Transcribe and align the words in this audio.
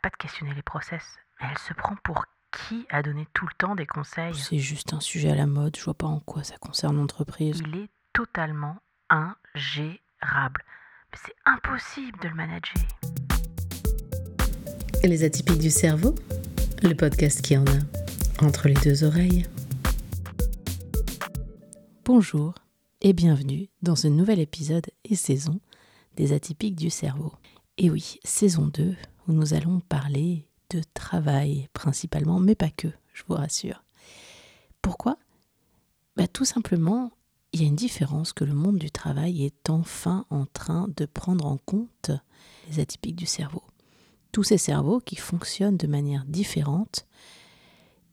pas 0.00 0.10
de 0.10 0.16
questionner 0.16 0.54
les 0.54 0.62
process. 0.62 1.02
Mais 1.40 1.48
elle 1.50 1.58
se 1.58 1.74
prend 1.74 1.94
pour 2.02 2.24
qui 2.52 2.86
a 2.90 3.02
donné 3.02 3.26
tout 3.34 3.46
le 3.46 3.54
temps 3.58 3.74
des 3.74 3.86
conseils? 3.86 4.34
C'est 4.34 4.58
juste 4.58 4.92
un 4.92 5.00
sujet 5.00 5.30
à 5.30 5.34
la 5.34 5.46
mode, 5.46 5.76
je 5.76 5.84
vois 5.84 5.94
pas 5.94 6.06
en 6.06 6.20
quoi 6.20 6.42
ça 6.42 6.56
concerne 6.56 6.96
l'entreprise. 6.96 7.62
Il 7.66 7.76
est 7.76 7.90
totalement 8.12 8.76
ingérable. 9.08 10.64
Mais 11.12 11.18
c'est 11.24 11.34
impossible 11.44 12.18
de 12.20 12.28
le 12.28 12.34
manager. 12.34 12.82
Les 15.04 15.24
atypiques 15.24 15.58
du 15.58 15.70
cerveau 15.70 16.14
Le 16.82 16.94
podcast 16.94 17.42
qui 17.42 17.56
en 17.56 17.64
a 17.66 18.44
entre 18.44 18.68
les 18.68 18.74
deux 18.74 19.04
oreilles. 19.04 19.46
Bonjour 22.04 22.54
et 23.02 23.12
bienvenue 23.12 23.68
dans 23.82 23.96
ce 23.96 24.08
nouvel 24.08 24.40
épisode 24.40 24.86
et 25.04 25.14
saison 25.14 25.60
des 26.16 26.32
atypiques 26.32 26.76
du 26.76 26.90
cerveau. 26.90 27.32
Et 27.78 27.90
oui, 27.90 28.18
saison 28.24 28.66
2, 28.66 28.94
nous 29.32 29.54
allons 29.54 29.80
parler 29.80 30.46
de 30.70 30.82
travail 30.94 31.68
principalement, 31.72 32.40
mais 32.40 32.54
pas 32.54 32.70
que, 32.70 32.88
je 33.12 33.22
vous 33.26 33.34
rassure. 33.34 33.82
Pourquoi? 34.82 35.16
Bah, 36.16 36.28
Tout 36.28 36.44
simplement, 36.44 37.12
il 37.52 37.62
y 37.62 37.64
a 37.64 37.68
une 37.68 37.76
différence 37.76 38.32
que 38.32 38.44
le 38.44 38.54
monde 38.54 38.78
du 38.78 38.90
travail 38.90 39.44
est 39.44 39.68
enfin 39.68 40.24
en 40.30 40.46
train 40.46 40.88
de 40.96 41.06
prendre 41.06 41.46
en 41.46 41.58
compte 41.58 42.10
les 42.68 42.80
atypiques 42.80 43.16
du 43.16 43.26
cerveau. 43.26 43.62
Tous 44.32 44.44
ces 44.44 44.58
cerveaux 44.58 45.00
qui 45.00 45.16
fonctionnent 45.16 45.76
de 45.76 45.88
manière 45.88 46.24
différente 46.26 47.06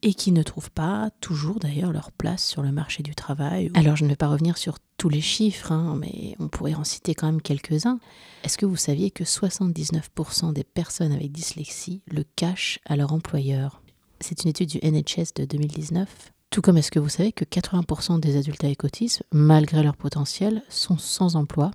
et 0.02 0.14
qui 0.14 0.32
ne 0.32 0.44
trouvent 0.44 0.72
pas 0.72 1.10
toujours 1.22 1.60
d'ailleurs 1.60 1.92
leur 1.92 2.12
place 2.12 2.46
sur 2.46 2.62
le 2.62 2.72
marché 2.72 3.04
du 3.04 3.16
travail. 3.16 3.72
Alors 3.74 3.96
je 3.96 4.04
ne 4.04 4.10
vais 4.10 4.16
pas 4.16 4.28
revenir 4.28 4.58
sur 4.58 4.78
tous 4.98 5.10
les 5.10 5.22
chiffres, 5.22 5.72
hein, 5.72 5.96
mais 6.00 6.36
on 6.40 6.48
pourrait 6.48 6.76
en 6.76 6.84
citer 6.84 7.16
quand 7.16 7.28
même 7.28 7.42
quelques-uns. 7.42 8.00
Est-ce 8.44 8.58
que 8.58 8.66
vous 8.66 8.76
saviez 8.76 9.12
que 9.12 9.24
79% 9.24 10.54
des 10.54 10.64
personnes 10.64 11.12
avec 11.12 11.32
dyslexie 11.32 12.02
le 12.08 12.24
cachent 12.36 12.80
à 12.86 12.96
leur 12.96 13.14
employeur? 13.14 13.82
C'est 14.20 14.44
une 14.44 14.50
étude 14.50 14.70
du 14.70 14.80
NHS 14.80 15.34
de 15.36 15.46
2019. 15.46 16.34
Tout 16.50 16.62
comme 16.62 16.78
est-ce 16.78 16.92
que 16.92 17.00
vous 17.00 17.10
savez 17.10 17.32
que 17.32 17.46
80% 17.46 18.20
des 18.20 18.38
adultes 18.38 18.64
avec 18.64 18.84
autisme, 18.84 19.24
malgré 19.32 19.84
leur 19.84 19.98
potentiel, 19.98 20.64
sont 20.70 20.98
sans 20.98 21.36
emploi? 21.36 21.72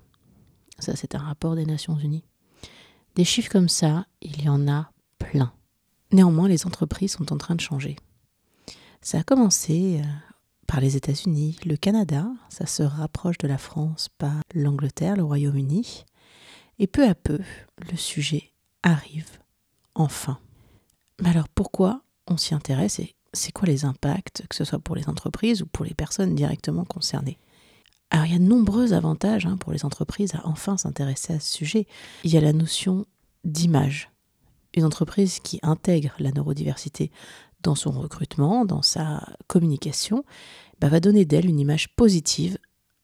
Ça 0.79 0.95
c'est 0.95 1.15
un 1.15 1.19
rapport 1.19 1.55
des 1.55 1.65
Nations 1.65 1.97
Unies. 1.97 2.25
Des 3.15 3.25
chiffres 3.25 3.51
comme 3.51 3.69
ça, 3.69 4.07
il 4.21 4.43
y 4.43 4.49
en 4.49 4.67
a 4.67 4.91
plein. 5.19 5.53
Néanmoins, 6.11 6.47
les 6.47 6.65
entreprises 6.65 7.13
sont 7.13 7.31
en 7.31 7.37
train 7.37 7.55
de 7.55 7.61
changer. 7.61 7.95
Ça 9.03 9.19
a 9.19 9.23
commencé 9.23 9.99
euh, 10.01 10.07
par 10.65 10.79
les 10.79 10.95
États-Unis, 10.95 11.57
le 11.65 11.75
Canada, 11.75 12.25
ça 12.47 12.65
se 12.65 12.83
rapproche 12.83 13.37
de 13.37 13.49
la 13.49 13.57
France 13.57 14.07
par 14.17 14.39
l'Angleterre, 14.55 15.17
le 15.17 15.25
Royaume-Uni, 15.25 16.05
et 16.79 16.87
peu 16.87 17.05
à 17.05 17.13
peu, 17.13 17.39
le 17.91 17.97
sujet 17.97 18.51
arrive 18.81 19.27
enfin. 19.93 20.39
Mais 21.21 21.29
alors 21.29 21.49
pourquoi 21.49 22.01
on 22.27 22.37
s'y 22.37 22.55
intéresse 22.55 22.99
et 22.99 23.13
c'est 23.33 23.51
quoi 23.51 23.67
les 23.67 23.83
impacts, 23.83 24.47
que 24.47 24.55
ce 24.55 24.63
soit 24.63 24.79
pour 24.79 24.95
les 24.95 25.09
entreprises 25.09 25.61
ou 25.61 25.65
pour 25.65 25.83
les 25.83 25.93
personnes 25.93 26.33
directement 26.33 26.85
concernées? 26.85 27.37
Alors 28.09 28.25
il 28.25 28.31
y 28.31 28.35
a 28.35 28.39
de 28.39 28.43
nombreux 28.43 28.93
avantages 28.93 29.45
hein, 29.45 29.57
pour 29.57 29.73
les 29.73 29.83
entreprises 29.83 30.33
à 30.33 30.47
enfin 30.47 30.77
s'intéresser 30.77 31.33
à 31.33 31.41
ce 31.41 31.51
sujet. 31.51 31.87
Il 32.23 32.31
y 32.31 32.37
a 32.37 32.41
la 32.41 32.53
notion 32.53 33.05
d'image. 33.43 34.11
Une 34.75 34.85
entreprise 34.85 35.39
qui 35.39 35.59
intègre 35.61 36.13
la 36.19 36.31
neurodiversité 36.31 37.11
dans 37.63 37.75
son 37.75 37.91
recrutement, 37.91 38.65
dans 38.65 38.81
sa 38.81 39.25
communication, 39.47 40.23
bah, 40.79 40.89
va 40.89 40.99
donner 40.99 41.25
d'elle 41.25 41.49
une 41.49 41.59
image 41.59 41.95
positive 41.95 42.57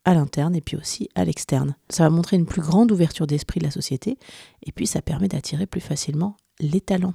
à 0.05 0.13
l'interne 0.13 0.55
et 0.55 0.61
puis 0.61 0.77
aussi 0.77 1.09
à 1.15 1.25
l'externe. 1.25 1.75
Ça 1.89 2.03
va 2.03 2.09
montrer 2.09 2.37
une 2.37 2.45
plus 2.45 2.61
grande 2.61 2.91
ouverture 2.91 3.27
d'esprit 3.27 3.59
de 3.59 3.65
la 3.65 3.71
société 3.71 4.17
et 4.65 4.71
puis 4.71 4.87
ça 4.87 5.01
permet 5.01 5.27
d'attirer 5.27 5.65
plus 5.65 5.81
facilement 5.81 6.37
les 6.59 6.81
talents. 6.81 7.13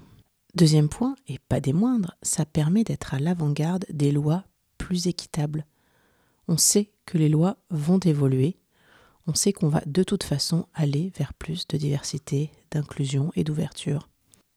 Deuxième 0.54 0.88
point, 0.88 1.16
et 1.26 1.38
pas 1.48 1.60
des 1.60 1.72
moindres, 1.72 2.16
ça 2.22 2.44
permet 2.44 2.84
d'être 2.84 3.14
à 3.14 3.18
l'avant-garde 3.18 3.86
des 3.90 4.12
lois 4.12 4.44
plus 4.78 5.08
équitables. 5.08 5.66
On 6.46 6.56
sait 6.56 6.92
que 7.06 7.18
les 7.18 7.28
lois 7.28 7.56
vont 7.70 7.98
évoluer, 7.98 8.56
on 9.26 9.34
sait 9.34 9.52
qu'on 9.52 9.68
va 9.68 9.82
de 9.86 10.02
toute 10.02 10.22
façon 10.22 10.66
aller 10.74 11.10
vers 11.16 11.34
plus 11.34 11.66
de 11.66 11.76
diversité, 11.76 12.50
d'inclusion 12.70 13.32
et 13.34 13.42
d'ouverture 13.42 14.08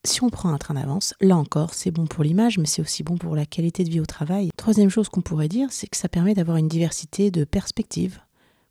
si 0.08 0.24
on 0.24 0.30
prend 0.30 0.50
un 0.50 0.58
train 0.58 0.74
d'avance, 0.74 1.14
là 1.22 1.38
encore, 1.38 1.74
c'est 1.74 1.92
bon 1.92 2.08
pour 2.08 2.24
l'image, 2.24 2.58
mais 2.58 2.66
c'est 2.66 2.82
aussi 2.82 3.04
bon 3.04 3.18
pour 3.18 3.36
la 3.36 3.46
qualité 3.46 3.84
de 3.84 3.90
vie 3.90 4.00
au 4.00 4.06
travail. 4.06 4.50
Troisième 4.58 4.90
chose 4.90 5.10
qu'on 5.10 5.22
pourrait 5.22 5.50
dire, 5.50 5.68
c'est 5.72 5.88
que 5.88 5.98
ça 5.98 6.10
permet 6.10 6.34
d'avoir 6.34 6.58
une 6.58 6.68
diversité 6.68 7.32
de 7.32 7.44
perspectives 7.44 8.20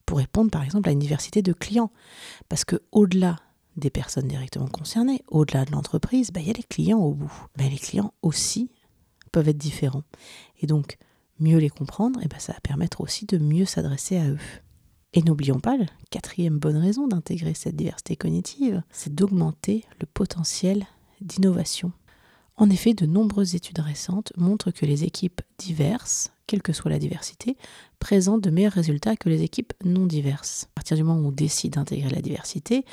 pour 0.06 0.18
répondre 0.18 0.50
par 0.50 0.62
exemple 0.62 0.88
à 0.88 0.92
une 0.92 0.98
diversité 0.98 1.42
de 1.42 1.52
clients. 1.52 1.90
Parce 2.48 2.64
que 2.64 2.80
au-delà 2.92 3.36
des 3.76 3.90
personnes 3.90 4.28
directement 4.28 4.68
concernées, 4.68 5.22
au-delà 5.28 5.64
de 5.64 5.72
l'entreprise, 5.72 6.30
bah, 6.30 6.40
il 6.40 6.46
y 6.46 6.50
a 6.50 6.54
les 6.54 6.62
clients 6.62 7.00
au 7.00 7.12
bout. 7.12 7.46
Mais 7.58 7.68
les 7.68 7.76
clients 7.76 8.14
aussi 8.22 8.70
peuvent 9.32 9.48
être 9.48 9.58
différents. 9.58 10.04
Et 10.60 10.66
donc, 10.66 10.96
mieux 11.38 11.58
les 11.58 11.68
comprendre, 11.68 12.22
et 12.22 12.28
bah, 12.28 12.38
ça 12.38 12.54
va 12.54 12.60
permettre 12.60 13.02
aussi 13.02 13.26
de 13.26 13.36
mieux 13.36 13.66
s'adresser 13.66 14.16
à 14.16 14.28
eux. 14.28 14.38
Et 15.12 15.22
n'oublions 15.22 15.60
pas, 15.60 15.76
la 15.76 15.86
quatrième 16.10 16.58
bonne 16.58 16.76
raison 16.76 17.08
d'intégrer 17.08 17.54
cette 17.54 17.76
diversité 17.76 18.16
cognitive, 18.16 18.82
c'est 18.90 19.14
d'augmenter 19.14 19.84
le 20.00 20.06
potentiel 20.06 20.86
d'innovation. 21.20 21.92
En 22.56 22.70
effet, 22.70 22.94
de 22.94 23.06
nombreuses 23.06 23.54
études 23.54 23.78
récentes 23.80 24.32
montrent 24.36 24.70
que 24.70 24.86
les 24.86 25.04
équipes 25.04 25.42
diverses, 25.58 26.32
quelle 26.46 26.62
que 26.62 26.72
soit 26.72 26.90
la 26.90 26.98
diversité, 26.98 27.56
présentent 27.98 28.42
de 28.42 28.50
meilleurs 28.50 28.72
résultats 28.72 29.16
que 29.16 29.28
les 29.28 29.42
équipes 29.42 29.74
non 29.84 30.06
diverses. 30.06 30.68
À 30.70 30.74
partir 30.76 30.96
du 30.96 31.02
moment 31.02 31.20
où 31.20 31.28
on 31.28 31.32
décide 31.32 31.74
d'intégrer 31.74 32.10
la 32.10 32.22
diversité, 32.22 32.84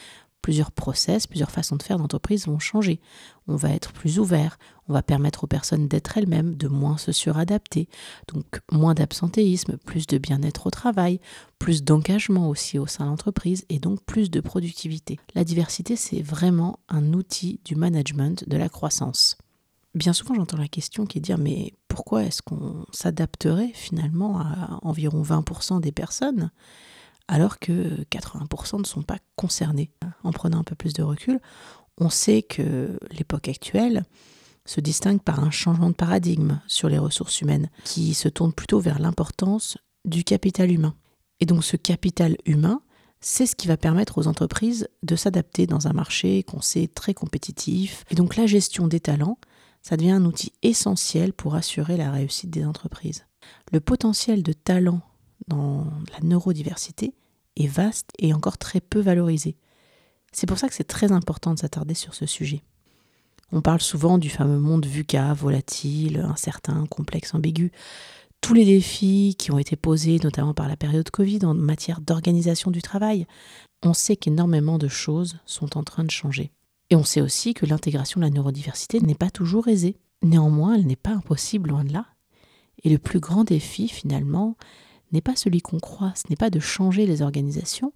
plusieurs 0.44 0.72
process, 0.72 1.26
plusieurs 1.26 1.50
façons 1.50 1.78
de 1.78 1.82
faire 1.82 1.98
d'entreprise 1.98 2.46
vont 2.46 2.60
changer. 2.60 3.00
On 3.48 3.56
va 3.56 3.72
être 3.72 3.94
plus 3.94 4.20
ouvert, 4.20 4.60
on 4.88 4.94
va 4.94 5.02
permettre 5.02 5.46
aux 5.46 5.48
personnes 5.48 5.88
d'être 5.88 6.18
elles-mêmes, 6.18 6.56
de 6.56 6.68
moins 6.68 6.98
se 6.98 7.12
suradapter, 7.12 7.88
donc 8.32 8.46
moins 8.72 8.94
d'absentéisme, 8.94 9.78
plus 9.78 10.06
de 10.06 10.20
bien-être 10.20 10.68
au 10.68 10.70
travail, 10.70 11.20
plus 11.58 11.84
d'engagement 11.84 12.50
aussi 12.50 12.78
au 12.78 12.86
sein 12.86 13.06
de 13.06 13.10
l'entreprise 13.10 13.66
et 13.70 13.80
donc 13.80 14.04
plus 14.04 14.30
de 14.30 14.42
productivité. 14.42 15.18
La 15.34 15.46
diversité, 15.46 15.96
c'est 15.96 16.22
vraiment 16.22 16.80
un 16.90 17.14
outil 17.14 17.60
du 17.66 17.76
management 17.76 18.48
de 18.48 18.58
la 18.58 18.70
croissance. 18.70 19.38
Bien 19.96 20.12
souvent, 20.12 20.36
j'entends 20.36 20.58
la 20.58 20.68
question 20.68 21.06
qui 21.06 21.20
est 21.20 21.22
de 21.22 21.26
dire 21.26 21.38
mais 21.38 21.74
pourquoi 21.88 22.24
est-ce 22.24 22.42
qu'on 22.42 22.86
s'adapterait 22.92 23.72
finalement 23.74 24.40
à 24.40 24.80
environ 24.82 25.22
20% 25.22 25.80
des 25.80 25.92
personnes? 25.92 26.52
Alors 27.28 27.60
que 27.60 28.04
80% 28.12 28.80
ne 28.80 28.86
sont 28.86 29.02
pas 29.02 29.18
concernés. 29.36 29.92
En 30.24 30.32
prenant 30.32 30.60
un 30.60 30.64
peu 30.64 30.76
plus 30.76 30.94
de 30.94 31.04
recul, 31.04 31.40
on 31.98 32.10
sait 32.10 32.42
que 32.42 32.98
l'époque 33.12 33.48
actuelle 33.48 34.04
se 34.66 34.82
distingue 34.82 35.22
par 35.22 35.44
un 35.44 35.52
changement 35.52 35.90
de 35.90 35.96
paradigme 35.96 36.62
sur 36.68 36.90
les 36.90 36.98
ressources 36.98 37.42
humaines, 37.42 37.70
qui 37.84 38.14
se 38.14 38.30
tourne 38.30 38.54
plutôt 38.54 38.80
vers 38.80 39.00
l'importance 39.00 39.78
du 40.06 40.24
capital 40.24 40.72
humain. 40.72 40.96
Et 41.40 41.46
donc 41.46 41.64
ce 41.64 41.76
capital 41.76 42.38
humain, 42.46 42.82
c'est 43.20 43.46
ce 43.46 43.56
qui 43.56 43.68
va 43.68 43.78
permettre 43.78 44.18
aux 44.18 44.28
entreprises 44.28 44.88
de 45.02 45.16
s'adapter 45.16 45.68
dans 45.68 45.88
un 45.88 45.94
marché 45.94 46.44
qu'on 46.44 46.62
sait 46.62 46.88
très 46.88 47.14
compétitif. 47.14 48.06
Et 48.10 48.16
donc 48.16 48.36
la 48.36 48.46
gestion 48.46 48.88
des 48.88 49.00
talents, 49.00 49.38
ça 49.82 49.98
devient 49.98 50.12
un 50.12 50.26
outil 50.26 50.54
essentiel 50.62 51.34
pour 51.34 51.56
assurer 51.56 51.98
la 51.98 52.12
réussite 52.12 52.50
des 52.50 52.66
entreprises. 52.66 53.26
Le 53.72 53.82
potentiel 53.82 54.44
de 54.44 54.54
talent 54.54 55.02
dans 55.48 55.86
la 56.12 56.26
neurodiversité 56.26 57.14
est 57.56 57.68
vaste 57.68 58.10
et 58.20 58.34
encore 58.34 58.58
très 58.58 58.82
peu 58.82 59.00
valorisé. 59.00 59.56
C'est 60.32 60.48
pour 60.48 60.58
ça 60.58 60.68
que 60.68 60.74
c'est 60.74 60.84
très 60.84 61.12
important 61.12 61.54
de 61.54 61.60
s'attarder 61.60 61.94
sur 61.94 62.16
ce 62.16 62.26
sujet. 62.26 62.64
On 63.52 63.62
parle 63.62 63.82
souvent 63.82 64.18
du 64.18 64.30
fameux 64.30 64.58
monde 64.58 64.86
VUCA, 64.86 65.34
volatile, 65.34 66.26
incertain, 66.28 66.86
complexe, 66.88 67.36
ambigu. 67.36 67.72
Tous 68.42 68.56
les 68.56 68.66
défis 68.66 69.36
qui 69.38 69.52
ont 69.52 69.60
été 69.60 69.76
posés, 69.76 70.20
notamment 70.24 70.56
par 70.56 70.68
la 70.68 70.76
période 70.76 71.10
Covid, 71.12 71.46
en 71.46 71.54
matière 71.54 72.02
d'organisation 72.02 72.72
du 72.72 72.82
travail, 72.82 73.28
on 73.84 73.94
sait 73.94 74.16
qu'énormément 74.16 74.80
de 74.80 74.88
choses 74.88 75.38
sont 75.46 75.78
en 75.78 75.84
train 75.84 76.04
de 76.04 76.12
changer. 76.12 76.52
Et 76.90 76.96
on 76.96 77.04
sait 77.04 77.22
aussi 77.22 77.54
que 77.54 77.66
l'intégration 77.66 78.20
de 78.20 78.26
la 78.26 78.32
neurodiversité 78.32 79.00
n'est 79.00 79.14
pas 79.16 79.30
toujours 79.30 79.68
aisée. 79.68 79.98
Néanmoins, 80.24 80.76
elle 80.76 80.88
n'est 80.88 80.96
pas 80.96 81.12
impossible, 81.12 81.70
loin 81.70 81.84
de 81.84 81.94
là. 81.94 82.06
Et 82.84 82.90
le 82.90 82.98
plus 82.98 83.20
grand 83.20 83.44
défi, 83.44 83.88
finalement, 83.88 84.58
n'est 85.14 85.22
pas 85.22 85.36
celui 85.36 85.62
qu'on 85.62 85.80
croit, 85.80 86.14
ce 86.16 86.24
n'est 86.30 86.36
pas 86.36 86.50
de 86.50 86.60
changer 86.60 87.06
les 87.06 87.22
organisations, 87.22 87.94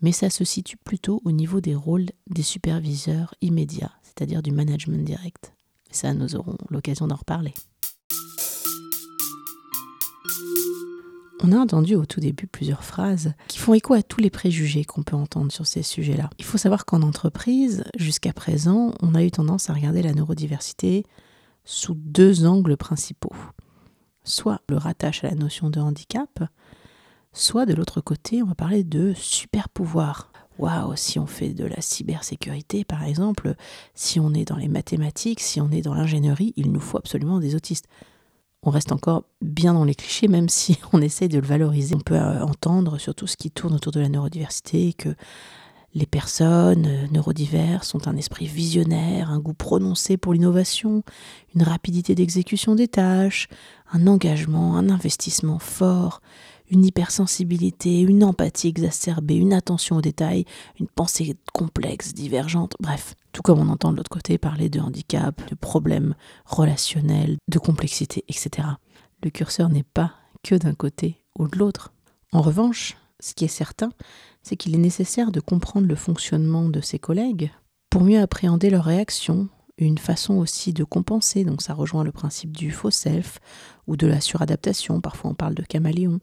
mais 0.00 0.12
ça 0.12 0.30
se 0.30 0.44
situe 0.44 0.76
plutôt 0.76 1.20
au 1.24 1.32
niveau 1.32 1.60
des 1.60 1.74
rôles 1.74 2.06
des 2.28 2.42
superviseurs 2.42 3.34
immédiats, 3.42 3.92
c'est-à-dire 4.02 4.42
du 4.42 4.52
management 4.52 5.04
direct. 5.04 5.52
Ça, 5.90 6.14
nous 6.14 6.36
aurons 6.36 6.56
l'occasion 6.70 7.06
d'en 7.08 7.16
reparler. 7.16 7.52
On 11.42 11.52
a 11.52 11.56
entendu 11.58 11.94
au 11.94 12.04
tout 12.04 12.20
début 12.20 12.46
plusieurs 12.46 12.84
phrases 12.84 13.32
qui 13.48 13.58
font 13.58 13.72
écho 13.72 13.94
à 13.94 14.02
tous 14.02 14.20
les 14.20 14.28
préjugés 14.28 14.84
qu'on 14.84 15.02
peut 15.02 15.16
entendre 15.16 15.50
sur 15.50 15.66
ces 15.66 15.82
sujets-là. 15.82 16.28
Il 16.38 16.44
faut 16.44 16.58
savoir 16.58 16.84
qu'en 16.84 17.00
entreprise, 17.00 17.82
jusqu'à 17.96 18.34
présent, 18.34 18.92
on 19.00 19.14
a 19.14 19.24
eu 19.24 19.30
tendance 19.30 19.70
à 19.70 19.72
regarder 19.72 20.02
la 20.02 20.12
neurodiversité 20.12 21.04
sous 21.64 21.94
deux 21.94 22.44
angles 22.44 22.76
principaux 22.76 23.32
soit 24.24 24.60
le 24.68 24.76
rattache 24.76 25.24
à 25.24 25.28
la 25.28 25.34
notion 25.34 25.70
de 25.70 25.80
handicap, 25.80 26.44
soit 27.32 27.66
de 27.66 27.74
l'autre 27.74 28.00
côté, 28.00 28.42
on 28.42 28.46
va 28.46 28.54
parler 28.54 28.84
de 28.84 29.12
super 29.14 29.68
pouvoir. 29.68 30.30
waouh, 30.58 30.94
si 30.96 31.18
on 31.18 31.26
fait 31.26 31.54
de 31.54 31.64
la 31.64 31.80
cybersécurité, 31.80 32.84
par 32.84 33.04
exemple, 33.04 33.54
si 33.94 34.20
on 34.20 34.34
est 34.34 34.44
dans 34.44 34.56
les 34.56 34.68
mathématiques, 34.68 35.40
si 35.40 35.60
on 35.60 35.70
est 35.70 35.82
dans 35.82 35.94
l'ingénierie, 35.94 36.52
il 36.56 36.72
nous 36.72 36.80
faut 36.80 36.98
absolument 36.98 37.38
des 37.38 37.54
autistes. 37.54 37.86
On 38.62 38.70
reste 38.70 38.92
encore 38.92 39.24
bien 39.40 39.72
dans 39.72 39.84
les 39.84 39.94
clichés, 39.94 40.28
même 40.28 40.50
si 40.50 40.78
on 40.92 41.00
essaie 41.00 41.28
de 41.28 41.38
le 41.38 41.46
valoriser. 41.46 41.94
On 41.94 42.00
peut 42.00 42.14
euh, 42.14 42.44
entendre 42.44 42.98
sur 42.98 43.14
tout 43.14 43.26
ce 43.26 43.36
qui 43.36 43.50
tourne 43.50 43.74
autour 43.74 43.92
de 43.92 44.00
la 44.00 44.08
neurodiversité 44.08 44.92
que 44.92 45.14
les 45.94 46.06
personnes 46.06 46.86
euh, 46.86 47.06
neurodiverses 47.10 47.94
ont 47.94 48.06
un 48.06 48.16
esprit 48.16 48.46
visionnaire, 48.46 49.30
un 49.30 49.40
goût 49.40 49.54
prononcé 49.54 50.16
pour 50.16 50.32
l'innovation, 50.32 51.02
une 51.54 51.62
rapidité 51.62 52.14
d'exécution 52.14 52.74
des 52.74 52.88
tâches, 52.88 53.48
un 53.92 54.06
engagement, 54.06 54.76
un 54.76 54.88
investissement 54.88 55.58
fort, 55.58 56.20
une 56.70 56.84
hypersensibilité, 56.84 58.00
une 58.00 58.22
empathie 58.22 58.68
exacerbée, 58.68 59.34
une 59.34 59.52
attention 59.52 59.96
aux 59.96 60.00
détails, 60.00 60.44
une 60.78 60.86
pensée 60.86 61.36
complexe, 61.52 62.14
divergente, 62.14 62.74
bref, 62.78 63.14
tout 63.32 63.42
comme 63.42 63.58
on 63.58 63.68
entend 63.68 63.90
de 63.90 63.96
l'autre 63.96 64.10
côté 64.10 64.38
parler 64.38 64.68
de 64.68 64.80
handicap, 64.80 65.48
de 65.50 65.56
problèmes 65.56 66.14
relationnels, 66.44 67.38
de 67.48 67.58
complexité, 67.58 68.24
etc. 68.28 68.68
Le 69.24 69.30
curseur 69.30 69.68
n'est 69.68 69.82
pas 69.82 70.12
que 70.44 70.54
d'un 70.54 70.74
côté 70.74 71.20
ou 71.36 71.48
de 71.48 71.58
l'autre. 71.58 71.92
En 72.32 72.42
revanche, 72.42 72.96
ce 73.20 73.34
qui 73.34 73.44
est 73.44 73.48
certain, 73.48 73.90
c'est 74.42 74.56
qu'il 74.56 74.74
est 74.74 74.78
nécessaire 74.78 75.30
de 75.30 75.40
comprendre 75.40 75.86
le 75.86 75.94
fonctionnement 75.94 76.68
de 76.68 76.80
ses 76.80 76.98
collègues 76.98 77.50
pour 77.90 78.02
mieux 78.02 78.20
appréhender 78.20 78.70
leurs 78.70 78.84
réactions, 78.84 79.48
une 79.78 79.98
façon 79.98 80.34
aussi 80.34 80.72
de 80.72 80.84
compenser, 80.84 81.44
donc 81.44 81.62
ça 81.62 81.74
rejoint 81.74 82.04
le 82.04 82.12
principe 82.12 82.56
du 82.56 82.70
faux 82.70 82.90
self 82.90 83.38
ou 83.86 83.96
de 83.96 84.06
la 84.06 84.20
suradaptation, 84.20 85.00
parfois 85.00 85.30
on 85.30 85.34
parle 85.34 85.54
de 85.54 85.62
caméléon. 85.62 86.20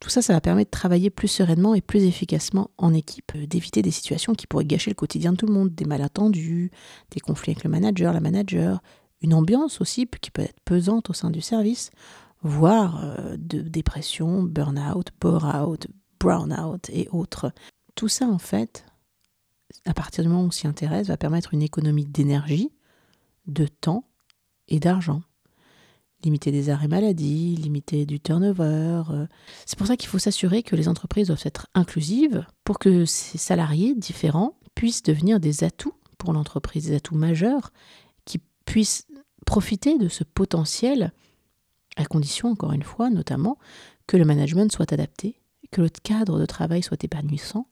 Tout 0.00 0.10
ça, 0.10 0.20
ça 0.20 0.32
va 0.32 0.40
permettre 0.40 0.68
de 0.68 0.76
travailler 0.76 1.10
plus 1.10 1.28
sereinement 1.28 1.76
et 1.76 1.80
plus 1.80 2.02
efficacement 2.02 2.70
en 2.76 2.92
équipe, 2.92 3.32
euh, 3.36 3.46
d'éviter 3.46 3.82
des 3.82 3.92
situations 3.92 4.34
qui 4.34 4.48
pourraient 4.48 4.64
gâcher 4.64 4.90
le 4.90 4.96
quotidien 4.96 5.30
de 5.30 5.36
tout 5.36 5.46
le 5.46 5.52
monde, 5.52 5.72
des 5.74 5.84
malentendus, 5.84 6.72
des 7.12 7.20
conflits 7.20 7.52
avec 7.52 7.62
le 7.62 7.70
manager, 7.70 8.12
la 8.12 8.18
manager, 8.18 8.82
une 9.20 9.32
ambiance 9.32 9.80
aussi 9.80 10.08
qui 10.20 10.32
peut 10.32 10.42
être 10.42 10.60
pesante 10.64 11.08
au 11.08 11.12
sein 11.12 11.30
du 11.30 11.40
service, 11.40 11.90
voire 12.42 13.00
euh, 13.04 13.36
de 13.38 13.60
dépression, 13.60 14.42
burn-out, 14.42 15.10
bore-out, 15.20 15.86
brown-out 16.22 16.88
et 16.90 17.08
autres. 17.10 17.52
Tout 17.96 18.08
ça, 18.08 18.26
en 18.26 18.38
fait, 18.38 18.84
à 19.84 19.92
partir 19.92 20.22
du 20.22 20.30
moment 20.30 20.44
où 20.44 20.46
on 20.46 20.50
s'y 20.52 20.68
intéresse, 20.68 21.08
va 21.08 21.16
permettre 21.16 21.52
une 21.52 21.62
économie 21.62 22.06
d'énergie, 22.06 22.70
de 23.46 23.66
temps 23.66 24.04
et 24.68 24.78
d'argent. 24.78 25.22
Limiter 26.24 26.52
des 26.52 26.70
arrêts 26.70 26.86
maladie, 26.86 27.56
limiter 27.56 28.06
du 28.06 28.20
turnover. 28.20 29.02
Euh. 29.10 29.26
C'est 29.66 29.76
pour 29.76 29.88
ça 29.88 29.96
qu'il 29.96 30.08
faut 30.08 30.20
s'assurer 30.20 30.62
que 30.62 30.76
les 30.76 30.88
entreprises 30.88 31.26
doivent 31.26 31.42
être 31.44 31.66
inclusives 31.74 32.46
pour 32.62 32.78
que 32.78 33.04
ces 33.04 33.38
salariés 33.38 33.96
différents 33.96 34.54
puissent 34.76 35.02
devenir 35.02 35.40
des 35.40 35.64
atouts 35.64 35.94
pour 36.18 36.32
l'entreprise, 36.32 36.86
des 36.86 36.94
atouts 36.94 37.16
majeurs 37.16 37.72
qui 38.24 38.40
puissent 38.64 39.08
profiter 39.44 39.98
de 39.98 40.08
ce 40.08 40.22
potentiel, 40.22 41.12
à 41.96 42.04
condition, 42.04 42.50
encore 42.50 42.72
une 42.72 42.84
fois, 42.84 43.10
notamment, 43.10 43.58
que 44.06 44.16
le 44.16 44.24
management 44.24 44.70
soit 44.70 44.92
adapté, 44.92 45.41
que 45.72 45.80
le 45.80 45.88
cadre 45.88 46.38
de 46.38 46.46
travail 46.46 46.82
soit 46.82 47.02
épanouissant, 47.02 47.66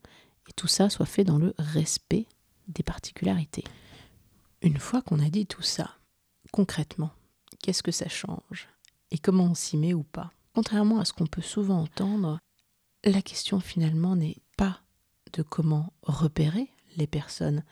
et 0.48 0.52
tout 0.52 0.66
ça 0.66 0.90
soit 0.90 1.06
fait 1.06 1.22
dans 1.22 1.38
le 1.38 1.54
respect 1.58 2.26
des 2.66 2.82
particularités. 2.82 3.64
Une 4.62 4.78
fois 4.78 5.02
qu'on 5.02 5.20
a 5.20 5.30
dit 5.30 5.46
tout 5.46 5.62
ça, 5.62 5.92
concrètement, 6.50 7.10
qu'est-ce 7.62 7.84
que 7.84 7.92
ça 7.92 8.08
change 8.08 8.68
et 9.12 9.18
comment 9.18 9.44
on 9.44 9.54
s'y 9.54 9.76
met 9.76 9.94
ou 9.94 10.02
pas? 10.02 10.32
Contrairement 10.54 10.98
à 10.98 11.04
ce 11.04 11.12
qu'on 11.12 11.26
peut 11.26 11.42
souvent 11.42 11.82
entendre, 11.82 12.38
la 13.04 13.22
question 13.22 13.60
finalement 13.60 14.16
n'est 14.16 14.38
pas 14.56 14.80
de 15.32 15.42
comment 15.42 15.92
repérer 16.02 16.68
les 16.96 17.06
personnes, 17.06 17.62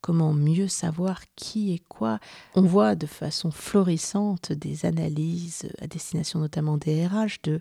comment 0.00 0.32
mieux 0.32 0.68
savoir 0.68 1.20
qui 1.36 1.74
est 1.74 1.84
quoi. 1.88 2.18
On 2.54 2.62
voit 2.62 2.94
de 2.94 3.06
façon 3.06 3.50
florissante 3.50 4.52
des 4.52 4.86
analyses 4.86 5.68
à 5.80 5.86
destination 5.86 6.40
notamment 6.40 6.78
des 6.78 7.06
RH 7.06 7.42
de 7.42 7.60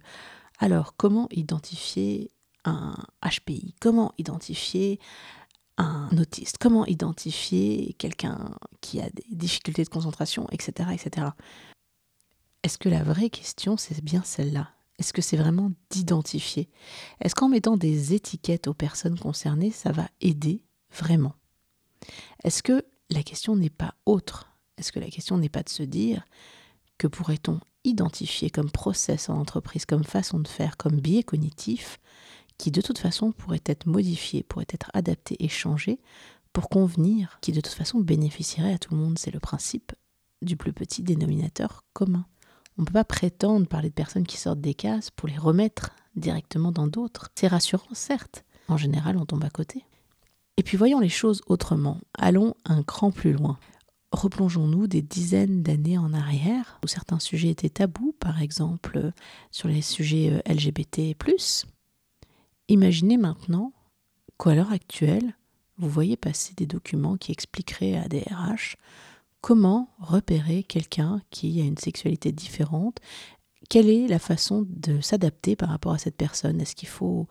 alors 0.61 0.95
comment 0.95 1.27
identifier 1.31 2.31
un 2.65 2.93
HPI, 3.23 3.73
comment 3.81 4.13
identifier 4.19 4.99
un 5.77 6.07
autiste? 6.19 6.57
Comment 6.59 6.85
identifier 6.85 7.95
quelqu'un 7.97 8.55
qui 8.79 9.01
a 9.01 9.09
des 9.09 9.25
difficultés 9.31 9.83
de 9.83 9.89
concentration, 9.89 10.47
etc. 10.51 10.89
etc. 10.93 11.27
Est-ce 12.61 12.77
que 12.77 12.89
la 12.89 13.01
vraie 13.01 13.31
question, 13.31 13.75
c'est 13.75 14.03
bien 14.03 14.21
celle-là? 14.23 14.69
Est-ce 14.99 15.13
que 15.13 15.23
c'est 15.23 15.37
vraiment 15.37 15.71
d'identifier? 15.89 16.69
Est-ce 17.21 17.33
qu'en 17.33 17.49
mettant 17.49 17.75
des 17.75 18.13
étiquettes 18.13 18.67
aux 18.67 18.75
personnes 18.75 19.17
concernées, 19.17 19.71
ça 19.71 19.91
va 19.91 20.07
aider 20.21 20.63
vraiment? 20.91 21.33
Est-ce 22.43 22.61
que 22.61 22.85
la 23.09 23.23
question 23.23 23.55
n'est 23.55 23.71
pas 23.71 23.95
autre? 24.05 24.51
Est-ce 24.77 24.91
que 24.91 24.99
la 24.99 25.09
question 25.09 25.39
n'est 25.39 25.49
pas 25.49 25.63
de 25.63 25.69
se 25.69 25.81
dire 25.81 26.23
que 27.01 27.07
pourrait-on 27.07 27.59
identifier 27.83 28.51
comme 28.51 28.69
process 28.69 29.27
en 29.27 29.39
entreprise, 29.39 29.87
comme 29.87 30.03
façon 30.03 30.37
de 30.37 30.47
faire, 30.47 30.77
comme 30.77 31.01
biais 31.01 31.23
cognitif 31.23 31.99
qui 32.59 32.69
de 32.69 32.79
toute 32.79 32.99
façon 32.99 33.31
pourrait 33.31 33.63
être 33.65 33.87
modifié, 33.87 34.43
pourrait 34.43 34.67
être 34.69 34.91
adapté 34.93 35.35
et 35.43 35.49
changé 35.49 35.99
pour 36.53 36.69
convenir, 36.69 37.39
qui 37.41 37.53
de 37.53 37.59
toute 37.59 37.73
façon 37.73 38.01
bénéficierait 38.01 38.73
à 38.75 38.77
tout 38.77 38.93
le 38.93 38.99
monde? 38.99 39.17
C'est 39.17 39.31
le 39.31 39.39
principe 39.39 39.93
du 40.43 40.57
plus 40.57 40.73
petit 40.73 41.01
dénominateur 41.01 41.83
commun. 41.93 42.27
On 42.77 42.83
ne 42.83 42.85
peut 42.85 42.93
pas 42.93 43.03
prétendre 43.03 43.65
parler 43.65 43.89
de 43.89 43.95
personnes 43.95 44.27
qui 44.27 44.37
sortent 44.37 44.61
des 44.61 44.75
cases 44.75 45.09
pour 45.09 45.27
les 45.27 45.39
remettre 45.39 45.89
directement 46.15 46.71
dans 46.71 46.85
d'autres. 46.85 47.29
C'est 47.33 47.47
rassurant, 47.47 47.95
certes. 47.95 48.45
En 48.67 48.77
général, 48.77 49.17
on 49.17 49.25
tombe 49.25 49.43
à 49.43 49.49
côté. 49.49 49.85
Et 50.57 50.61
puis 50.61 50.77
voyons 50.77 50.99
les 50.99 51.09
choses 51.09 51.41
autrement. 51.47 51.99
Allons 52.13 52.53
un 52.63 52.83
cran 52.83 53.09
plus 53.09 53.33
loin. 53.33 53.57
Replongeons-nous 54.11 54.87
des 54.87 55.01
dizaines 55.01 55.63
d'années 55.63 55.97
en 55.97 56.13
arrière, 56.13 56.79
où 56.83 56.87
certains 56.87 57.19
sujets 57.19 57.49
étaient 57.49 57.69
tabous, 57.69 58.13
par 58.19 58.41
exemple 58.41 59.11
sur 59.51 59.69
les 59.69 59.81
sujets 59.81 60.31
euh, 60.31 60.53
LGBT, 60.53 61.15
Imaginez 62.67 63.17
maintenant 63.17 63.73
qu'à 64.37 64.55
l'heure 64.55 64.71
actuelle, 64.71 65.35
vous 65.77 65.89
voyez 65.89 66.17
passer 66.17 66.53
des 66.55 66.65
documents 66.65 67.17
qui 67.17 67.31
expliqueraient 67.31 67.97
à 67.97 68.07
des 68.07 68.21
RH 68.21 68.75
comment 69.41 69.89
repérer 69.99 70.63
quelqu'un 70.63 71.21
qui 71.31 71.59
a 71.61 71.65
une 71.65 71.77
sexualité 71.77 72.31
différente, 72.31 72.99
quelle 73.69 73.89
est 73.89 74.07
la 74.07 74.19
façon 74.19 74.65
de 74.69 75.01
s'adapter 75.01 75.55
par 75.55 75.69
rapport 75.69 75.93
à 75.93 75.97
cette 75.97 76.17
personne? 76.17 76.61
Est-ce 76.61 76.75
qu'il 76.75 76.89
faut 76.89 77.27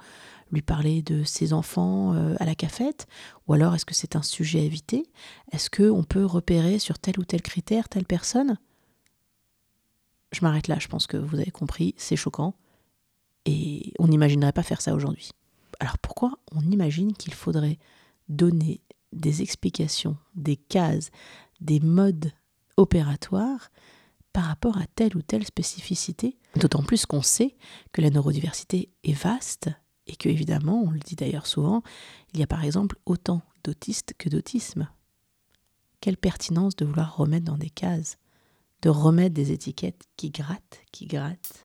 lui 0.52 0.62
parler 0.62 1.02
de 1.02 1.24
ses 1.24 1.52
enfants 1.52 2.14
euh, 2.14 2.34
à 2.38 2.44
la 2.44 2.54
cafette? 2.54 3.06
Ou 3.46 3.54
alors 3.54 3.74
est-ce 3.74 3.84
que 3.84 3.94
c'est 3.94 4.16
un 4.16 4.22
sujet 4.22 4.60
à 4.60 4.62
éviter? 4.62 5.10
Est-ce 5.52 5.70
qu'on 5.70 6.04
peut 6.04 6.24
repérer 6.24 6.78
sur 6.78 6.98
tel 6.98 7.18
ou 7.18 7.24
tel 7.24 7.42
critère 7.42 7.88
telle 7.88 8.04
personne? 8.04 8.58
Je 10.32 10.40
m'arrête 10.42 10.68
là, 10.68 10.78
je 10.78 10.88
pense 10.88 11.06
que 11.06 11.16
vous 11.16 11.40
avez 11.40 11.50
compris, 11.50 11.94
c'est 11.96 12.16
choquant. 12.16 12.54
Et 13.46 13.92
on 13.98 14.08
n'imaginerait 14.08 14.52
pas 14.52 14.62
faire 14.62 14.80
ça 14.80 14.94
aujourd'hui. 14.94 15.30
Alors 15.80 15.98
pourquoi 15.98 16.38
on 16.52 16.60
imagine 16.60 17.14
qu'il 17.14 17.34
faudrait 17.34 17.78
donner 18.28 18.80
des 19.12 19.42
explications, 19.42 20.16
des 20.34 20.56
cases, 20.56 21.10
des 21.60 21.80
modes 21.80 22.32
opératoires 22.76 23.70
par 24.32 24.44
rapport 24.44 24.78
à 24.78 24.86
telle 24.94 25.16
ou 25.16 25.22
telle 25.22 25.44
spécificité? 25.44 26.36
D'autant 26.56 26.82
plus 26.82 27.06
qu'on 27.06 27.22
sait 27.22 27.56
que 27.92 28.02
la 28.02 28.10
neurodiversité 28.10 28.90
est 29.04 29.12
vaste 29.12 29.70
et 30.10 30.16
que, 30.16 30.28
évidemment, 30.28 30.82
on 30.82 30.90
le 30.90 30.98
dit 30.98 31.14
d'ailleurs 31.14 31.46
souvent, 31.46 31.82
il 32.34 32.40
y 32.40 32.42
a 32.42 32.46
par 32.46 32.64
exemple 32.64 32.96
autant 33.06 33.42
d'autistes 33.62 34.14
que 34.18 34.28
d'autisme. 34.28 34.88
Quelle 36.00 36.16
pertinence 36.16 36.74
de 36.74 36.84
vouloir 36.84 37.16
remettre 37.16 37.44
dans 37.44 37.58
des 37.58 37.70
cases, 37.70 38.18
de 38.82 38.88
remettre 38.88 39.34
des 39.34 39.52
étiquettes 39.52 40.02
qui 40.16 40.30
grattent, 40.30 40.80
qui 40.90 41.06
grattent 41.06 41.64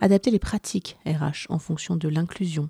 Adapter 0.00 0.30
les 0.30 0.38
pratiques 0.38 0.98
RH 1.06 1.46
en 1.48 1.58
fonction 1.58 1.96
de 1.96 2.08
l'inclusion, 2.08 2.68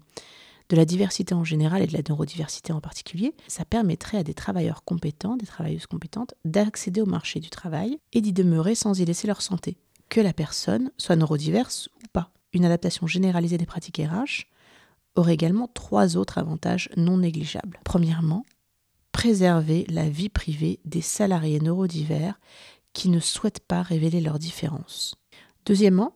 de 0.69 0.76
la 0.76 0.85
diversité 0.85 1.35
en 1.35 1.45
général 1.45 1.83
et 1.83 1.87
de 1.87 1.93
la 1.93 2.03
neurodiversité 2.07 2.73
en 2.73 2.81
particulier, 2.81 3.35
ça 3.49 3.65
permettrait 3.65 4.19
à 4.19 4.23
des 4.23 4.35
travailleurs 4.35 4.85
compétents, 4.85 5.37
des 5.37 5.47
travailleuses 5.47 5.87
compétentes, 5.87 6.35
d'accéder 6.45 7.00
au 7.00 7.07
marché 7.07 7.41
du 7.41 7.50
travail 7.50 7.99
et 8.12 8.21
d'y 8.21 8.33
demeurer 8.33 8.75
sans 8.75 9.00
y 9.00 9.05
laisser 9.05 9.26
leur 9.26 9.43
santé, 9.43 9.79
que 10.09 10.21
la 10.21 10.33
personne 10.33 10.91
soit 10.97 11.17
neurodiverse 11.17 11.89
ou 12.03 12.09
pas. 12.13 12.31
Une 12.53 12.65
adaptation 12.65 13.07
généralisée 13.07 13.59
des 13.59 13.67
pratiques 13.67 14.01
RH 14.01 14.47
aurait 15.15 15.35
également 15.35 15.69
trois 15.73 16.17
autres 16.17 16.39
avantages 16.39 16.91
non 16.97 17.19
négligeables. 17.19 17.81
Premièrement, 17.85 18.45
préserver 19.13 19.87
la 19.89 20.09
vie 20.09 20.29
privée 20.29 20.79
des 20.85 21.01
salariés 21.01 21.61
neurodivers 21.61 22.39
qui 22.93 23.09
ne 23.09 23.21
souhaitent 23.21 23.61
pas 23.61 23.83
révéler 23.83 24.21
leurs 24.21 24.39
différences. 24.39 25.15
Deuxièmement, 25.65 26.15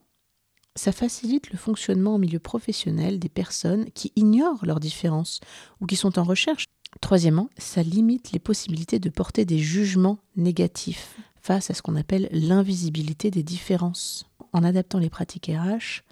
ça 0.77 0.93
facilite 0.93 1.51
le 1.51 1.59
fonctionnement 1.59 2.15
au 2.15 2.19
milieu 2.19 2.39
professionnel 2.39 3.19
des 3.19 3.29
personnes 3.29 3.91
qui 3.93 4.13
ignorent 4.17 4.65
leurs 4.65 4.81
différences 4.81 5.41
ou 5.81 5.87
qui 5.87 5.97
sont 5.97 6.19
en 6.19 6.23
recherche. 6.23 6.67
Troisièmement, 7.01 7.51
ça 7.59 7.83
limite 7.83 8.33
les 8.33 8.39
possibilités 8.39 8.99
de 8.99 9.11
porter 9.11 9.45
des 9.45 9.59
jugements 9.59 10.19
négatifs 10.37 11.17
face 11.43 11.71
à 11.71 11.75
ce 11.75 11.83
qu'on 11.83 11.97
appelle 11.97 12.29
l'invisibilité 12.33 13.31
des 13.31 13.43
différences. 13.43 14.27
En 14.53 14.65
adaptant 14.65 14.99
les 14.99 15.11
pratiques 15.11 15.51
RH, 15.53 16.03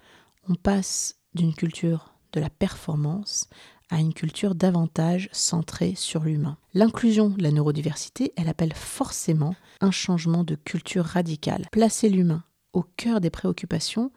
on 0.47 0.55
passe 0.55 1.15
d'une 1.33 1.53
culture 1.53 2.13
de 2.33 2.39
la 2.39 2.49
performance 2.49 3.47
à 3.89 3.99
une 3.99 4.13
culture 4.13 4.55
davantage 4.55 5.29
centrée 5.31 5.93
sur 5.95 6.23
l'humain. 6.23 6.57
L'inclusion 6.73 7.29
de 7.29 7.41
la 7.41 7.51
neurodiversité, 7.51 8.33
elle 8.35 8.49
appelle 8.49 8.73
forcément 8.73 9.55
un 9.81 9.91
changement 9.91 10.43
de 10.43 10.55
culture 10.55 11.05
radicale. 11.05 11.65
Placer 11.71 12.09
l'humain 12.09 12.43
au 12.73 12.83
cœur 12.83 13.19
des 13.19 13.31
préoccupations, 13.31 14.11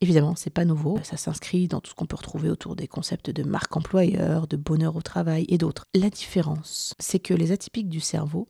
évidemment, 0.00 0.34
c'est 0.34 0.50
pas 0.50 0.64
nouveau. 0.64 0.98
Ça 1.02 1.18
s'inscrit 1.18 1.68
dans 1.68 1.80
tout 1.80 1.90
ce 1.90 1.94
qu'on 1.94 2.06
peut 2.06 2.16
retrouver 2.16 2.48
autour 2.48 2.74
des 2.74 2.88
concepts 2.88 3.30
de 3.30 3.42
marque 3.42 3.76
employeur, 3.76 4.46
de 4.46 4.56
bonheur 4.56 4.96
au 4.96 5.02
travail 5.02 5.44
et 5.48 5.58
d'autres. 5.58 5.84
La 5.94 6.08
différence, 6.08 6.94
c'est 6.98 7.18
que 7.18 7.34
les 7.34 7.52
atypiques 7.52 7.90
du 7.90 8.00
cerveau 8.00 8.48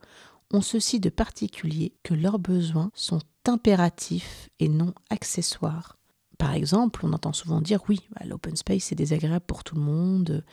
ont 0.52 0.60
ceci 0.60 1.00
de 1.00 1.10
particulier 1.10 1.92
que 2.02 2.14
leurs 2.14 2.38
besoins 2.38 2.90
sont 2.94 3.20
impératifs 3.46 4.48
et 4.58 4.68
non 4.68 4.94
accessoires. 5.10 5.96
Par 6.38 6.54
exemple, 6.54 7.00
on 7.04 7.12
entend 7.12 7.32
souvent 7.32 7.60
dire 7.60 7.82
oui, 7.88 8.00
bah, 8.14 8.24
l'open 8.26 8.56
space 8.56 8.84
c'est 8.84 8.94
désagréable 8.94 9.44
pour 9.46 9.64
tout 9.64 9.74
le 9.74 9.82
monde. 9.82 10.44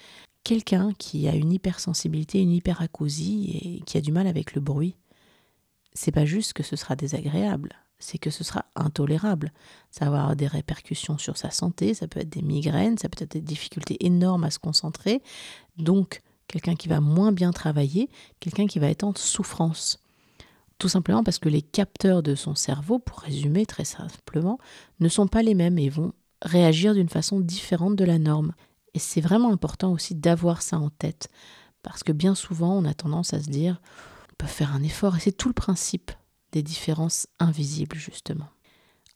Quelqu'un 0.43 0.93
qui 0.97 1.27
a 1.27 1.35
une 1.35 1.51
hypersensibilité, 1.51 2.41
une 2.41 2.51
hyperacousie 2.51 3.59
et 3.63 3.81
qui 3.81 3.97
a 3.97 4.01
du 4.01 4.11
mal 4.11 4.27
avec 4.27 4.53
le 4.53 4.61
bruit, 4.61 4.95
c'est 5.93 6.11
pas 6.11 6.25
juste 6.25 6.53
que 6.53 6.63
ce 6.63 6.75
sera 6.75 6.95
désagréable, 6.95 7.73
c'est 7.99 8.17
que 8.17 8.29
ce 8.29 8.43
sera 8.43 8.65
intolérable. 8.75 9.51
Ça 9.91 10.09
va 10.09 10.21
avoir 10.21 10.35
des 10.35 10.47
répercussions 10.47 11.17
sur 11.17 11.37
sa 11.37 11.51
santé, 11.51 11.93
ça 11.93 12.07
peut 12.07 12.19
être 12.19 12.29
des 12.29 12.41
migraines, 12.41 12.97
ça 12.97 13.09
peut 13.09 13.23
être 13.23 13.31
des 13.31 13.41
difficultés 13.41 14.05
énormes 14.05 14.43
à 14.43 14.51
se 14.51 14.59
concentrer. 14.59 15.23
Donc, 15.77 16.21
quelqu'un 16.55 16.75
qui 16.75 16.87
va 16.87 17.01
moins 17.01 17.33
bien 17.33 17.51
travailler, 17.51 18.09
quelqu'un 18.39 18.65
qui 18.65 18.79
va 18.79 18.87
être 18.87 19.03
en 19.03 19.13
souffrance. 19.13 19.99
Tout 20.77 20.87
simplement 20.87 21.21
parce 21.21 21.37
que 21.37 21.49
les 21.49 21.61
capteurs 21.61 22.23
de 22.23 22.33
son 22.33 22.55
cerveau, 22.55 22.97
pour 22.97 23.19
résumer 23.19 23.65
très 23.65 23.83
simplement, 23.83 24.57
ne 25.01 25.09
sont 25.09 25.27
pas 25.27 25.43
les 25.43 25.53
mêmes 25.53 25.77
et 25.77 25.89
vont 25.89 26.13
réagir 26.41 26.93
d'une 26.93 27.09
façon 27.09 27.41
différente 27.41 27.97
de 27.97 28.05
la 28.05 28.19
norme. 28.19 28.53
Et 28.93 28.99
c'est 28.99 29.19
vraiment 29.19 29.51
important 29.51 29.91
aussi 29.91 30.15
d'avoir 30.15 30.61
ça 30.61 30.79
en 30.79 30.89
tête, 30.89 31.27
parce 31.83 32.03
que 32.03 32.13
bien 32.13 32.35
souvent 32.35 32.77
on 32.77 32.85
a 32.85 32.93
tendance 32.93 33.33
à 33.33 33.41
se 33.41 33.49
dire 33.49 33.81
on 34.31 34.35
peut 34.37 34.47
faire 34.47 34.73
un 34.73 34.83
effort, 34.83 35.17
et 35.17 35.19
c'est 35.19 35.33
tout 35.33 35.49
le 35.49 35.53
principe 35.53 36.13
des 36.53 36.63
différences 36.63 37.27
invisibles 37.37 37.97
justement. 37.97 38.47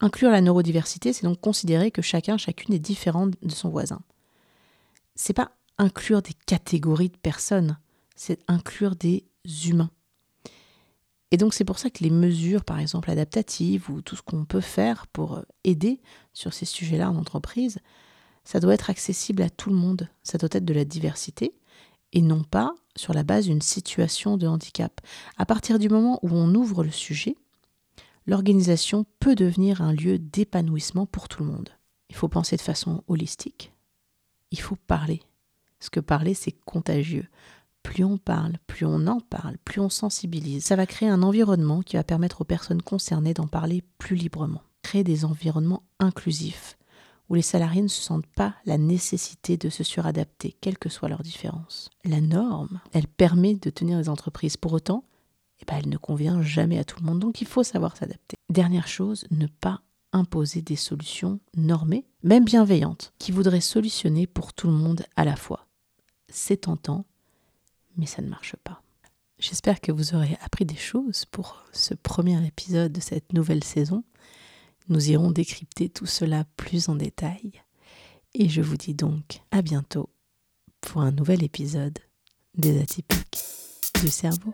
Inclure 0.01 0.31
la 0.31 0.41
neurodiversité, 0.41 1.13
c'est 1.13 1.25
donc 1.25 1.39
considérer 1.39 1.89
que 1.89 2.01
chacun, 2.01 2.38
chacune 2.38 2.74
est 2.74 2.79
différent 2.79 3.27
de 3.27 3.51
son 3.51 3.69
voisin. 3.69 4.01
C'est 5.15 5.34
pas 5.34 5.51
inclure 5.79 6.21
des 6.21 6.36
catégories 6.45 7.09
de 7.09 7.17
personnes, 7.17 7.79
c'est 8.15 8.39
inclure 8.48 8.95
des 8.95 9.25
humains. 9.65 9.89
Et 11.31 11.38
donc 11.38 11.53
c'est 11.53 11.65
pour 11.65 11.79
ça 11.79 11.89
que 11.89 12.03
les 12.03 12.09
mesures, 12.09 12.63
par 12.63 12.79
exemple, 12.79 13.09
adaptatives 13.09 13.89
ou 13.89 14.01
tout 14.01 14.15
ce 14.15 14.21
qu'on 14.21 14.45
peut 14.45 14.62
faire 14.62 15.07
pour 15.07 15.38
euh, 15.38 15.41
aider 15.63 16.01
sur 16.33 16.53
ces 16.53 16.65
sujets-là 16.65 17.09
en 17.09 17.15
entreprise, 17.15 17.79
ça 18.43 18.59
doit 18.59 18.74
être 18.74 18.89
accessible 18.89 19.43
à 19.43 19.50
tout 19.50 19.69
le 19.69 19.75
monde. 19.75 20.09
Ça 20.24 20.38
doit 20.38 20.50
être 20.51 20.65
de 20.65 20.74
la 20.74 20.86
diversité 20.86 21.53
et 22.13 22.21
non 22.21 22.43
pas 22.43 22.74
sur 22.95 23.13
la 23.13 23.24
base 23.24 23.45
d'une 23.45 23.62
situation 23.62 24.38
de 24.38 24.48
handicap. 24.48 25.01
À 25.38 25.45
partir 25.45 25.77
du 25.77 25.88
moment 25.88 26.19
où 26.24 26.29
on 26.31 26.55
ouvre 26.55 26.83
le 26.83 26.91
sujet, 26.91 27.36
l'organisation 28.25 29.05
peut 29.19 29.36
devenir 29.36 29.81
un 29.81 29.93
lieu 29.93 30.17
d'épanouissement 30.17 31.05
pour 31.05 31.27
tout 31.27 31.43
le 31.43 31.51
monde. 31.51 31.69
Il 32.09 32.15
faut 32.15 32.27
penser 32.27 32.55
de 32.57 32.62
façon 32.62 33.03
holistique. 33.07 33.71
Il 34.51 34.59
faut 34.59 34.77
parler. 34.88 35.21
Parce 35.79 35.89
que 35.89 36.00
parler, 36.00 36.33
c'est 36.33 36.51
contagieux 36.65 37.27
plus 37.83 38.03
on 38.03 38.17
parle, 38.17 38.57
plus 38.67 38.86
on 38.86 39.07
en 39.07 39.19
parle, 39.19 39.57
plus 39.65 39.81
on 39.81 39.89
sensibilise. 39.89 40.63
Ça 40.63 40.75
va 40.75 40.86
créer 40.86 41.09
un 41.09 41.24
environnement 41.24 41.81
qui 41.81 41.95
va 41.95 42.03
permettre 42.03 42.41
aux 42.41 42.45
personnes 42.45 42.81
concernées 42.81 43.33
d'en 43.33 43.48
parler 43.48 43.83
plus 43.98 44.15
librement. 44.15 44.62
Créer 44.83 45.03
des 45.03 45.25
environnements 45.25 45.83
inclusifs, 46.00 46.77
où 47.29 47.36
les 47.36 47.41
salariés 47.41 47.81
ne 47.81 47.88
se 47.88 48.01
sentent 48.01 48.27
pas 48.27 48.55
la 48.65 48.77
nécessité 48.77 49.57
de 49.57 49.69
se 49.69 49.83
suradapter, 49.83 50.55
quelles 50.62 50.77
que 50.77 50.89
soient 50.89 51.09
leurs 51.09 51.24
différences. 51.24 51.89
La 52.03 52.21
norme, 52.21 52.79
elle 52.93 53.07
permet 53.07 53.55
de 53.55 53.69
tenir 53.69 53.98
les 53.98 54.09
entreprises. 54.09 54.57
Pour 54.57 54.74
autant, 54.74 55.03
eh 55.62 55.65
ben, 55.65 55.77
elle 55.77 55.89
ne 55.89 55.98
convient 55.98 56.41
jamais 56.41 56.79
à 56.79 56.83
tout 56.83 57.00
le 57.00 57.05
monde, 57.05 57.19
donc 57.19 57.41
il 57.41 57.48
faut 57.48 57.63
savoir 57.63 57.98
s'adapter. 57.98 58.38
Dernière 58.50 58.88
chose, 58.88 59.25
ne 59.31 59.48
pas 59.48 59.81
imposer 60.12 60.62
des 60.62 60.75
solutions 60.75 61.39
normées, 61.55 62.05
même 62.24 62.45
bienveillantes, 62.45 63.13
qui 63.19 63.31
voudraient 63.31 63.62
solutionner 63.62 64.25
pour 64.25 64.53
tout 64.53 64.67
le 64.67 64.74
monde 64.74 65.03
à 65.15 65.25
la 65.25 65.36
fois. 65.36 65.68
C'est 66.29 66.62
tentant, 66.62 67.05
mais 67.98 68.05
ça 68.05 68.21
ne 68.21 68.29
marche 68.29 68.55
pas. 68.63 68.81
J'espère 69.39 69.79
que 69.79 69.91
vous 69.91 70.15
aurez 70.15 70.38
appris 70.41 70.65
des 70.65 70.75
choses 70.75 71.25
pour 71.25 71.63
ce 71.71 71.93
premier 71.93 72.45
épisode 72.45 72.91
de 72.91 73.00
cette 73.00 73.33
nouvelle 73.33 73.63
saison. 73.63 74.03
Nous 74.89 75.12
irons 75.12 75.31
décrypter 75.31 75.89
tout 75.89 76.05
cela 76.05 76.45
plus 76.57 76.89
en 76.89 76.95
détail. 76.95 77.62
Et 78.33 78.50
je 78.50 78.62
vous 78.62 78.77
dis 78.77 78.93
donc 78.93 79.41
à 79.51 79.62
bientôt 79.62 80.09
pour 80.81 81.01
un 81.01 81.12
nouvel 81.12 81.43
épisode 81.43 82.00
des 82.55 82.81
atypiques 82.81 83.43
du 84.01 84.09
cerveau. 84.09 84.51